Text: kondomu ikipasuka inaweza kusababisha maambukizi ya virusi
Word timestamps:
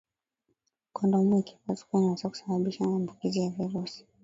kondomu 0.93 1.37
ikipasuka 1.39 1.97
inaweza 1.97 2.29
kusababisha 2.29 2.83
maambukizi 2.83 3.39
ya 3.39 3.49
virusi 3.49 4.05